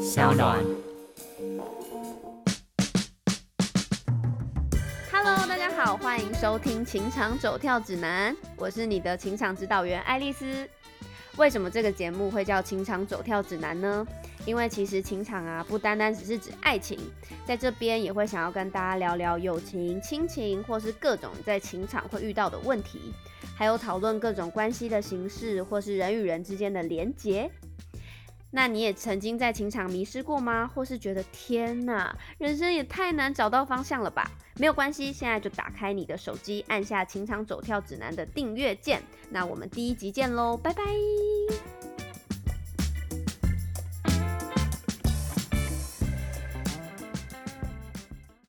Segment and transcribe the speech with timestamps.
[0.00, 0.58] 小暖。
[5.12, 10.66] Hello，大家好，欢迎收听《情场走跳指南》，我是你的情场指导员爱丽丝。
[11.36, 14.06] 为什么这个节目会叫《情场走跳指南》呢？
[14.46, 16.98] 因为其实情场啊，不单单只是指爱情，
[17.44, 23.12] 在这边也会想要跟大家聊聊友情、亲情，或是各种在情场会遇到的问题，
[23.54, 27.50] 还有讨论各种关系的形式，或是人与人之间的连结。
[28.52, 30.70] 那你也曾经在情场迷失过吗？
[30.74, 34.30] 或是觉得天哪，人生也太难找到方向了吧？
[34.56, 39.00] 没有关系，现在就打开你的手机，按下《情场走跳指南》的订阅键。
[39.30, 40.82] 那我们第一集见喽，拜拜。